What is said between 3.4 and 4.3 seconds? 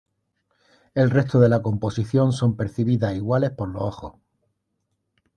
por los ojos.